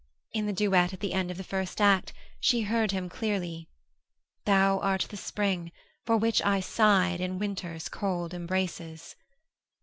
In 0.33 0.47
the 0.47 0.51
duet 0.53 0.93
at 0.93 0.99
the 0.99 1.13
end 1.13 1.29
of 1.29 1.37
the 1.37 1.43
first 1.43 1.79
act 1.79 2.11
she 2.39 2.61
heard 2.61 2.89
him 2.89 3.07
clearly: 3.07 3.69
_"Thou 4.47 4.79
art 4.79 5.05
the 5.11 5.15
Spring 5.15 5.71
for 6.07 6.17
which 6.17 6.41
I 6.41 6.59
sighed 6.59 7.21
in 7.21 7.37
Winter's 7.37 7.87
cold 7.87 8.33
embraces." 8.33 9.15